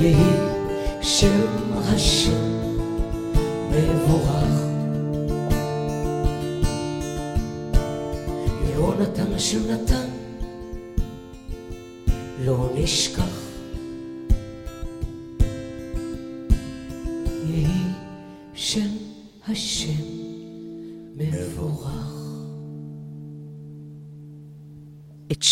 [0.00, 0.36] יהי
[1.02, 2.60] שם השם
[3.70, 4.64] מבורך.
[8.70, 10.08] יהונתן השם נתן,
[12.44, 13.33] לא נשכח.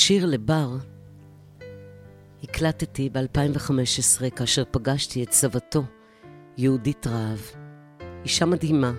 [0.07, 0.76] שיר לבר
[2.42, 5.84] הקלטתי ב-2015 כאשר פגשתי את סבתו,
[6.57, 7.38] יהודית רהב,
[8.24, 8.92] אישה מדהימה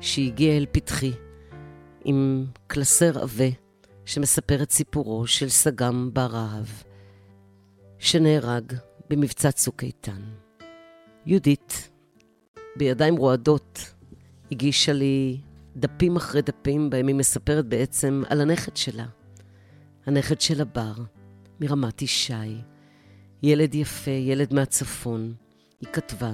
[0.00, 1.12] שהגיעה אל פתחי
[2.04, 3.44] עם קלסר עבה
[4.04, 6.66] שמספר את סיפורו של סגם בר רהב,
[7.98, 8.72] שנהרג
[9.10, 10.22] במבצע צוק איתן.
[11.26, 11.90] יהודית,
[12.76, 13.94] בידיים רועדות,
[14.52, 15.40] הגישה לי
[15.76, 19.06] דפים אחרי דפים בהם היא מספרת בעצם על הנכד שלה.
[20.06, 20.92] הנכד של הבר,
[21.60, 22.32] מרמת ישי.
[23.42, 25.34] ילד יפה, ילד מהצפון.
[25.80, 26.32] היא כתבה,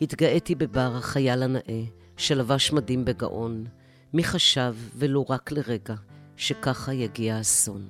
[0.00, 1.82] התגאיתי בבר החייל הנאה,
[2.16, 3.64] שלבש מדים בגאון.
[4.12, 5.94] מי חשב, ולו רק לרגע,
[6.36, 7.88] שככה יגיע אסון.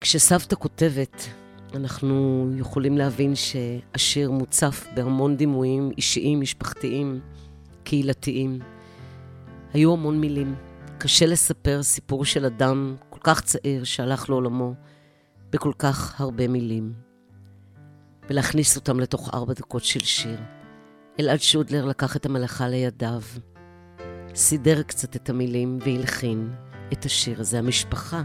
[0.00, 1.28] כשסבתא כותבת,
[1.74, 7.20] אנחנו יכולים להבין שהשיר מוצף בהמון דימויים אישיים, משפחתיים,
[7.84, 8.58] קהילתיים.
[9.72, 10.54] היו המון מילים.
[10.98, 12.96] קשה לספר סיפור של אדם
[13.26, 14.74] כך צעיר שהלך לעולמו
[15.50, 16.92] בכל כך הרבה מילים,
[18.30, 20.38] ולהכניס אותם לתוך ארבע דקות של שיר.
[21.20, 23.22] אלעד שודלר לקח את המלאכה לידיו,
[24.34, 26.50] סידר קצת את המילים והלחין
[26.92, 27.58] את השיר הזה.
[27.58, 28.22] המשפחה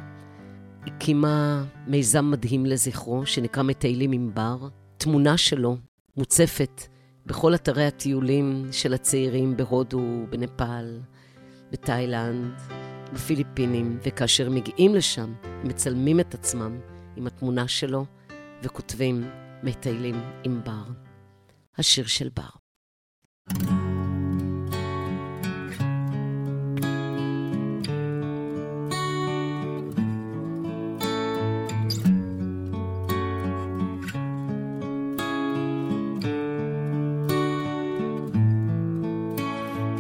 [0.87, 4.67] הקימה מיזם מדהים לזכרו, שנקרא מטיילים עם בר.
[4.97, 5.77] תמונה שלו
[6.17, 6.81] מוצפת
[7.25, 10.99] בכל אתרי הטיולים של הצעירים בהודו, בנפאל,
[11.71, 12.80] בתאילנד,
[13.13, 15.33] בפיליפינים, וכאשר מגיעים לשם,
[15.63, 16.79] מצלמים את עצמם
[17.15, 18.05] עם התמונה שלו
[18.63, 19.29] וכותבים
[19.63, 20.83] מטיילים עם בר.
[21.77, 22.61] השיר של בר.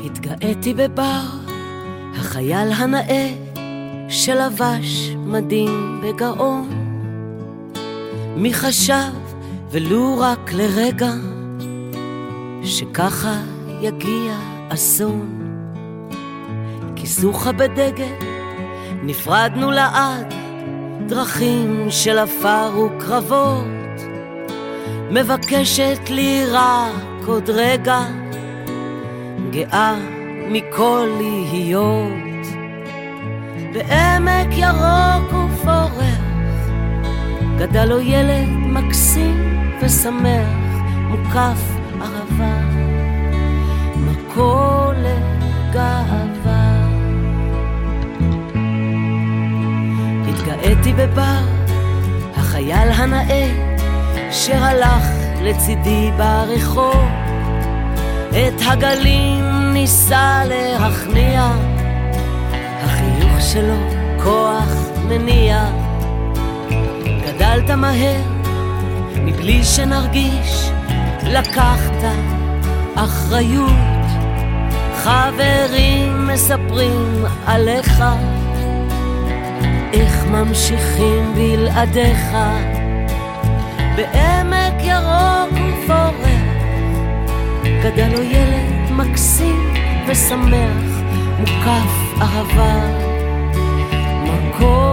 [0.05, 1.40] התגאיתי בבר,
[2.41, 3.33] החייל הנאה
[4.09, 6.69] שלבש מדים בגאון.
[8.35, 9.11] מי חשב,
[9.71, 11.11] ולו רק לרגע,
[12.63, 13.41] שככה
[13.81, 14.33] יגיע
[14.69, 15.29] אסון.
[16.95, 18.15] כיסוך בדגל,
[19.03, 20.33] נפרדנו לעד,
[21.07, 23.65] דרכים של עפר וקרבות.
[25.11, 28.01] מבקשת לי רק עוד רגע,
[29.51, 29.95] גאה
[30.49, 32.30] מכל להיות.
[33.73, 36.21] בעמק ירוק ופורח,
[37.57, 40.47] גדל לו ילד מקסים ושמח,
[41.09, 41.61] מוקף
[42.01, 42.59] אהבה,
[43.97, 46.87] מקור לגאווה.
[50.29, 51.43] התגאיתי בבר,
[52.37, 53.49] החייל הנאה,
[54.31, 55.07] שהלך
[55.41, 57.05] לצידי ברחוב,
[58.29, 61.51] את הגלים ניסה להכניע,
[63.53, 63.75] שלו
[64.23, 64.73] כוח
[65.07, 65.65] מניע.
[67.25, 68.21] גדלת מהר,
[69.15, 70.69] מבלי שנרגיש,
[71.23, 72.03] לקחת
[72.95, 73.71] אחריות.
[74.95, 78.03] חברים מספרים עליך,
[79.93, 82.37] איך ממשיכים בלעדיך,
[83.95, 86.41] בעמק ירוק ופורח,
[87.83, 89.73] גדל לו ילד מקסים
[90.07, 91.01] ושמח,
[91.39, 93.10] מוקף אהבה,
[94.61, 94.90] מקור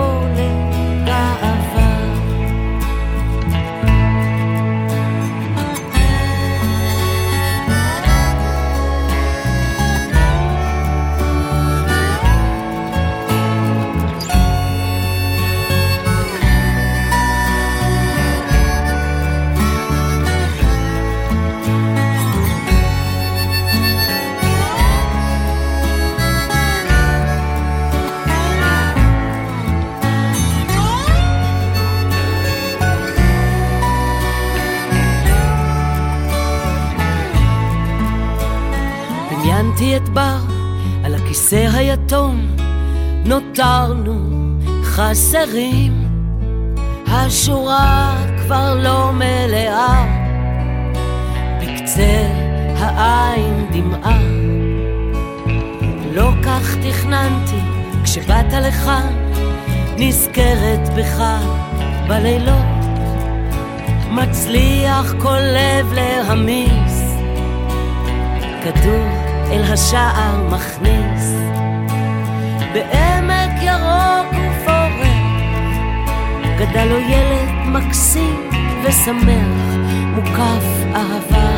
[45.18, 46.08] חסרים.
[47.06, 50.06] השורה כבר לא מלאה,
[51.60, 52.22] בקצה
[52.76, 54.20] העין דמעה.
[56.12, 57.60] לא כך תכננתי
[58.04, 59.12] כשבאת לכאן,
[59.96, 61.22] נזכרת בך
[62.08, 62.84] בלילות,
[64.10, 67.02] מצליח כל לב להמיס.
[68.62, 69.08] כדור
[69.50, 71.34] אל השער מכניס
[72.72, 73.07] בעמק
[76.58, 78.50] גדל לו ילד מקסים
[78.84, 79.76] ושמח
[80.14, 81.50] מוקף אהבה.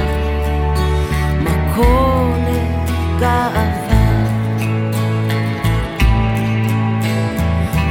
[1.40, 3.70] מקור לגאווה.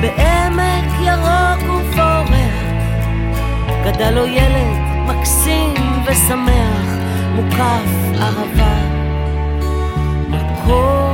[0.02, 2.30] בעמק ירוק ופורח
[3.86, 5.74] גדל לו ילד מקסים
[6.06, 6.88] ושמח
[7.36, 8.76] מוקף אהבה.
[10.30, 11.09] מקור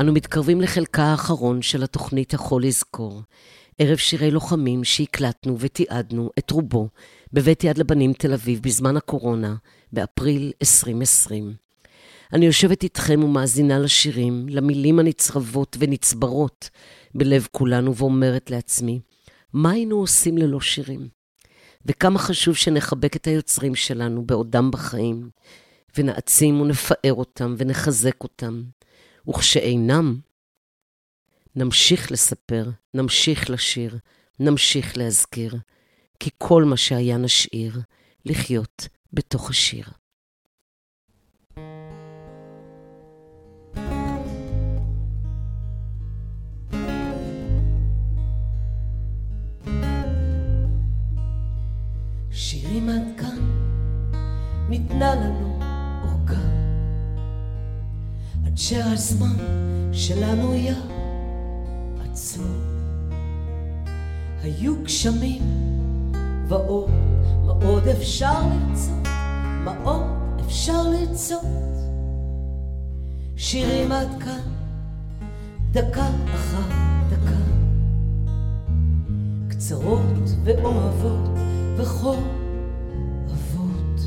[0.00, 3.22] אנו מתקרבים לחלקה האחרון של התוכנית יכול לזכור.
[3.78, 6.88] ערב שירי לוחמים שהקלטנו ותיעדנו את רובו
[7.32, 9.56] בבית יד לבנים תל אביב בזמן הקורונה,
[9.92, 11.54] באפריל 2020.
[12.32, 16.70] אני יושבת איתכם ומאזינה לשירים, למילים הנצרבות ונצברות
[17.14, 19.00] בלב כולנו ואומרת לעצמי,
[19.52, 21.08] מה היינו עושים ללא שירים?
[21.86, 25.30] וכמה חשוב שנחבק את היוצרים שלנו בעודם בחיים,
[25.98, 28.62] ונעצים ונפאר אותם ונחזק אותם,
[29.28, 30.20] וכשאינם,
[31.56, 33.98] נמשיך לספר, נמשיך לשיר,
[34.40, 35.56] נמשיך להזכיר,
[36.20, 37.80] כי כל מה שהיה נשאיר,
[38.24, 39.84] לחיות בתוך השיר.
[52.30, 53.40] שירים עד כאן,
[54.68, 55.55] ניתנה לנו
[58.56, 59.36] שהזמן
[59.92, 60.74] שלנו היה
[62.04, 62.46] עצור.
[64.42, 65.42] היו גשמים
[66.48, 66.88] ואור,
[67.46, 69.08] מה עוד אפשר לרצות?
[69.64, 70.02] מה עוד
[70.46, 71.42] אפשר לרצות?
[73.36, 74.40] שירים עד כאן,
[75.72, 76.68] דקה אחר
[77.10, 77.40] דקה,
[79.48, 81.28] קצרות ואוהבות
[81.76, 82.16] וכל
[83.26, 84.00] אבות.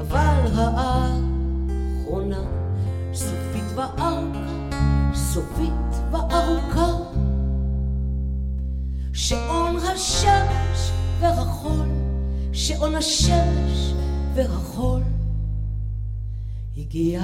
[0.00, 2.63] אבל האחרונה
[3.14, 4.74] סופית וארוכה,
[5.14, 7.04] סופית וארוכה.
[9.12, 10.90] שעון השמש
[11.20, 11.88] והחול,
[12.52, 13.94] שעון השמש
[14.34, 15.02] והחול,
[16.76, 17.22] הגיע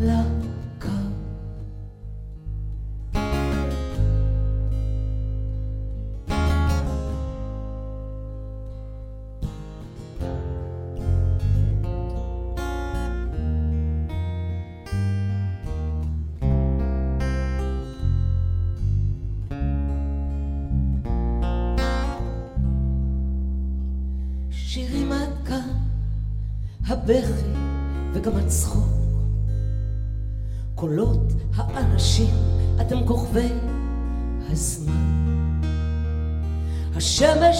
[0.00, 0.49] לקו.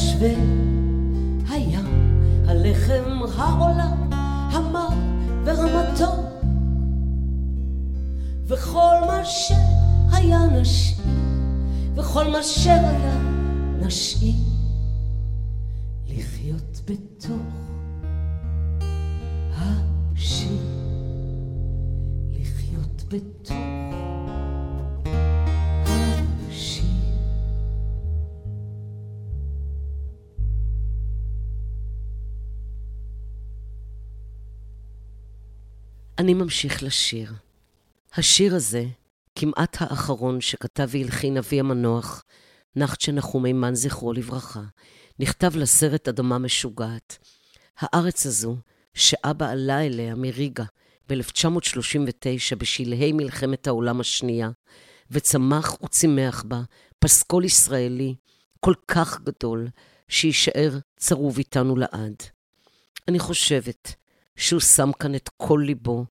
[0.00, 0.16] השמש
[1.48, 1.86] והים,
[2.46, 4.10] הלחם, העולם,
[4.52, 4.88] המר
[5.44, 6.12] ורמתו.
[8.46, 11.06] וכל מה שהיה נשאיר,
[11.94, 13.18] וכל מה שהיה
[13.80, 14.34] נשאיר.
[16.06, 17.30] לחיות בתוך
[19.56, 20.62] השיר,
[22.30, 23.69] לחיות בתוך
[36.20, 37.32] אני ממשיך לשיר.
[38.14, 38.84] השיר הזה,
[39.34, 42.24] כמעט האחרון שכתב והלחין אבי המנוח,
[42.76, 44.62] נחצ'ה נחום מימן, זכרו לברכה,
[45.18, 47.18] נכתב לסרט אדמה משוגעת.
[47.78, 48.56] הארץ הזו,
[48.94, 50.64] שאבא עלה אליה מריגה
[51.08, 54.50] ב-1939 בשלהי מלחמת העולם השנייה,
[55.10, 56.62] וצמח וצימח בה
[56.98, 58.14] פסקול ישראלי
[58.60, 59.68] כל כך גדול,
[60.08, 62.16] שיישאר צרוב איתנו לעד.
[63.08, 63.99] אני חושבת
[64.40, 66.04] שהוא שם כאן את כל ליבו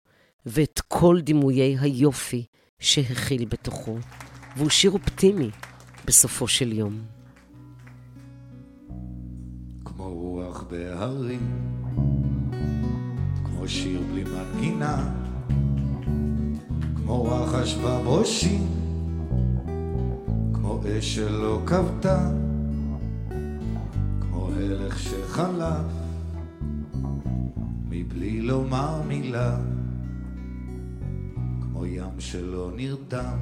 [0.45, 2.45] ואת כל דימויי היופי
[2.79, 3.97] שהכיל בתוכו,
[4.57, 5.49] והוא שיר אופטימי
[6.05, 7.01] בסופו של יום.
[9.85, 11.71] כמו רוח בהרים,
[13.45, 15.09] כמו שיר בלי מנגינה,
[16.95, 18.67] כמו רחש בברושים,
[20.53, 22.31] כמו אש שלא כבתה,
[24.21, 25.98] כמו הלך שחלף,
[27.89, 29.57] מבלי לומר מילה,
[31.61, 33.37] כמו ים שלא נרדם,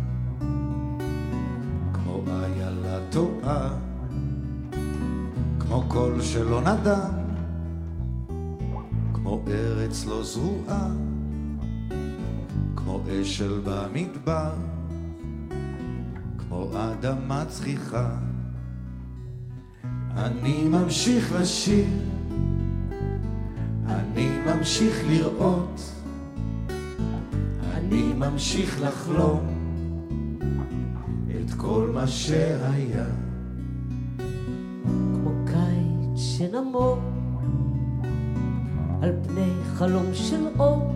[1.94, 3.88] כמו איילה טועה.
[5.68, 7.12] כמו קול שלא נדם,
[9.14, 10.90] כמו ארץ לא זרועה,
[12.76, 14.54] כמו אשל במדבר,
[16.38, 18.10] כמו אדמה צחיחה.
[20.16, 21.86] אני ממשיך לשיר,
[23.88, 25.82] אני ממשיך לראות,
[27.74, 29.40] אני ממשיך לחלום
[31.32, 33.06] את כל מה שהיה.
[35.14, 37.00] כמו קיץ שנמוג
[39.02, 40.94] על פני חלום של אור,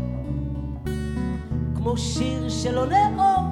[1.75, 3.47] כמו שיר שלא לאור,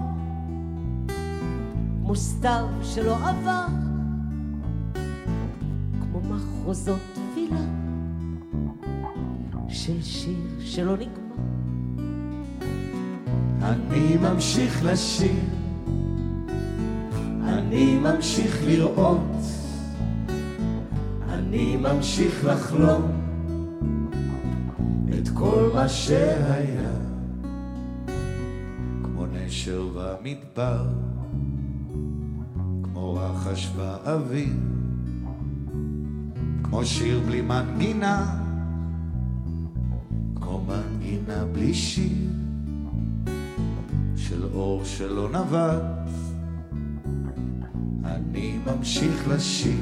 [2.02, 3.66] כמו סתיו שלא עבר,
[6.02, 7.78] כמו מחרוזות תפילה
[9.90, 11.44] של שיר שלא נגמר.
[13.62, 15.42] אני ממשיך לשיר,
[17.44, 19.42] אני ממשיך לראות,
[21.30, 23.12] אני ממשיך לחלום
[25.20, 26.92] את כל מה שהיה,
[29.04, 30.88] כמו נשר במדבר,
[32.84, 34.54] כמו רחש באוויר,
[36.64, 38.39] כמו שיר בלי מנגינה,
[41.30, 42.30] מנגינה בלי שיר
[44.15, 46.09] של אור שלא נבט.
[48.05, 49.80] אני ממשיך לשיר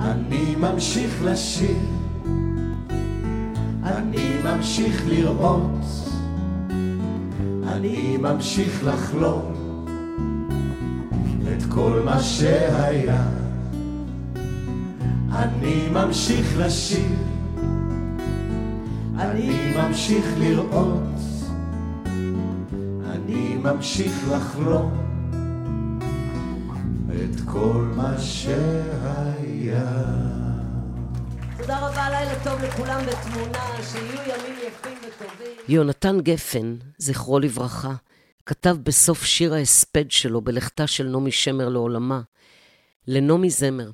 [0.00, 1.76] אני ממשיך לשיר
[3.82, 5.84] אני ממשיך לראות
[7.66, 9.52] אני ממשיך לחלום
[11.56, 13.26] את כל מה שהיה.
[15.32, 17.31] אני ממשיך לשיר
[19.18, 21.02] אני ממשיך לראות
[23.06, 24.98] אני ממשיך לחלום
[27.10, 29.92] את כל מה שהיה.
[31.56, 35.56] תודה רבה, לילה טוב לכולם בתמונה, שיהיו ימים יפים וטובים.
[35.68, 37.94] יונתן גפן, זכרו לברכה,
[38.46, 42.20] כתב בסוף שיר ההספד שלו בלכתה של נעמי שמר לעולמה,
[43.06, 43.90] לנעמי זמר.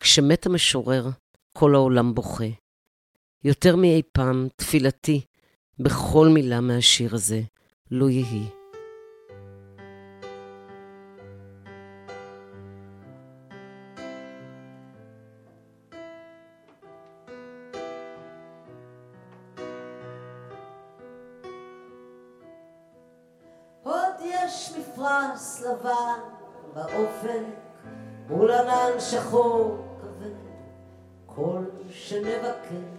[0.00, 1.10] כשמת המשורר,
[1.52, 2.65] כל העולם בוכה.
[3.46, 5.20] יותר מאי פעם, תפילתי,
[5.78, 7.40] בכל מילה מהשיר הזה,
[7.90, 8.46] לו יהי.
[29.10, 30.30] שחור כבד,
[31.26, 32.95] כל שנבקש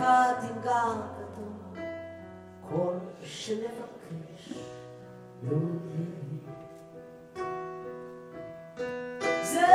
[0.00, 1.82] קט עם גר גדול,
[2.68, 4.52] כל שנבקש
[5.42, 5.56] לא.
[9.42, 9.66] זה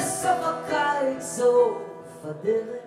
[0.00, 2.84] סוף הקיץ, סוף הדרך,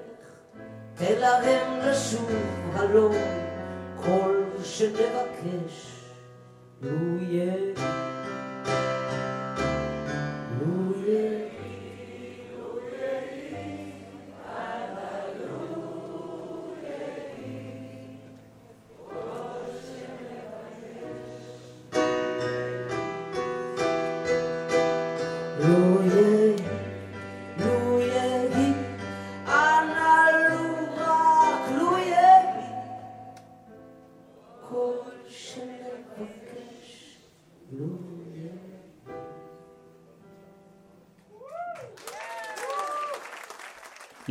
[0.95, 2.31] תן להם לשוב
[2.73, 3.15] הלום,
[3.95, 5.99] כל שנבקש
[6.81, 7.12] יהיה.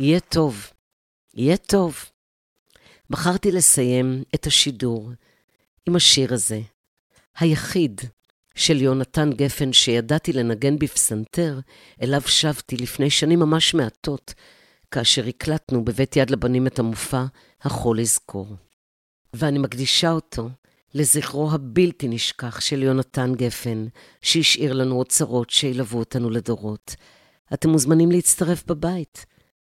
[0.03, 0.67] יהיה טוב,
[1.33, 2.05] יהיה טוב.
[3.09, 5.11] בחרתי לסיים את השידור
[5.85, 6.61] עם השיר הזה,
[7.37, 8.01] היחיד
[8.55, 11.59] של יונתן גפן שידעתי לנגן בפסנתר,
[12.01, 14.33] אליו שבתי לפני שנים ממש מעטות,
[14.91, 17.25] כאשר הקלטנו בבית יד לבנים את המופע
[17.61, 18.47] "החול יזכור".
[19.33, 20.49] ואני מקדישה אותו
[20.93, 23.87] לזכרו הבלתי נשכח של יונתן גפן,
[24.21, 26.95] שהשאיר לנו אוצרות שילוו אותנו לדורות.
[27.53, 29.25] אתם מוזמנים להצטרף בבית,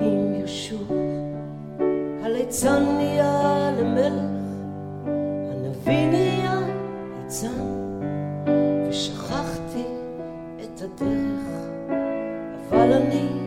[0.00, 0.92] אם ישוב.
[2.22, 4.30] הליצן נהיה למלך,
[5.50, 6.60] הנביא נהיה
[7.22, 7.90] ליצן,
[8.88, 9.84] ושכחתי
[10.64, 11.46] את הדרך,
[12.68, 13.39] אבל אני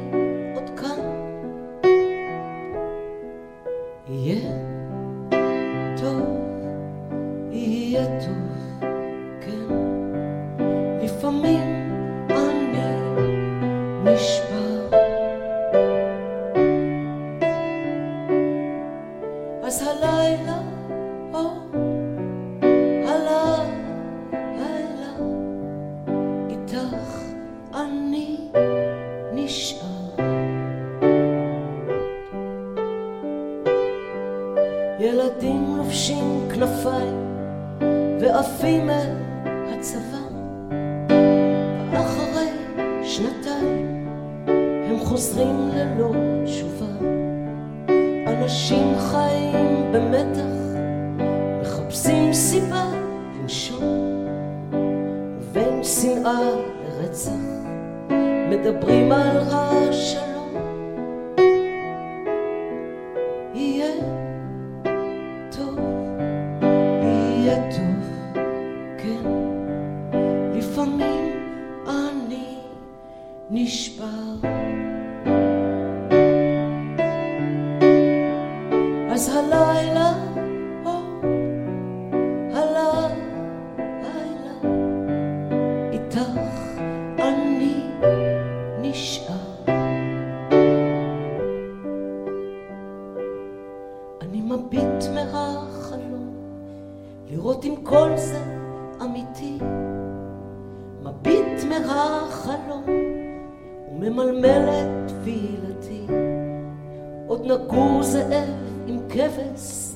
[109.14, 109.94] כבש,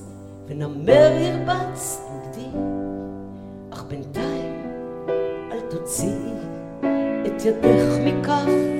[0.47, 2.47] ונמר ירבץ עם גדי.
[3.73, 4.63] אך בינתיים
[5.51, 6.33] אל תוציאי
[7.25, 8.76] את ידך מכף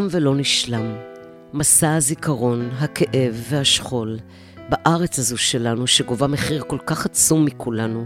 [0.00, 0.96] תם ולא נשלם.
[1.52, 4.18] מסע הזיכרון, הכאב והשכול
[4.68, 8.04] בארץ הזו שלנו, שגובה מחיר כל כך עצום מכולנו,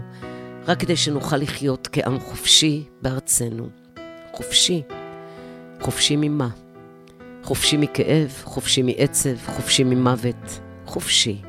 [0.67, 3.69] רק כדי שנוכל לחיות כעם חופשי בארצנו.
[4.33, 4.81] חופשי.
[5.81, 6.49] חופשי ממה?
[7.43, 10.59] חופשי מכאב, חופשי מעצב, חופשי ממוות.
[10.85, 11.41] חופשי.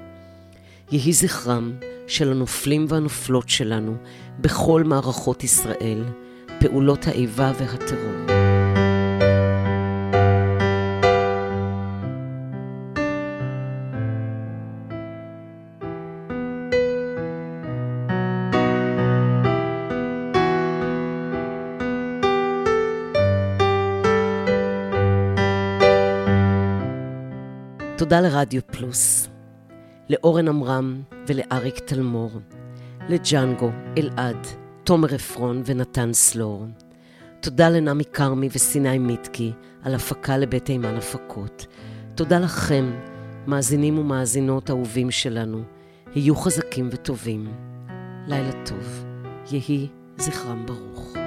[0.93, 1.73] יהי זכרם
[2.07, 3.95] של הנופלים והנופלות שלנו
[4.41, 6.05] בכל מערכות ישראל,
[6.61, 8.36] פעולות האיבה והטרור.
[28.09, 29.29] תודה לרדיו פלוס,
[30.11, 32.31] לאורן עמרם ולאריק תלמור,
[33.09, 34.47] לג'אנגו, אלעד,
[34.85, 36.67] תומר עפרון ונתן סלור.
[37.41, 39.53] תודה לנמי כרמי וסיני מיטקי
[39.83, 41.67] על הפקה לבית אימן הפקות.
[42.15, 42.91] תודה לכם,
[43.47, 45.63] מאזינים ומאזינות אהובים שלנו.
[46.15, 47.47] היו חזקים וטובים.
[48.27, 49.05] לילה טוב.
[49.51, 49.89] יהי
[50.19, 51.26] זכרם ברוך.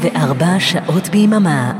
[0.00, 1.72] 24 שעות ביממה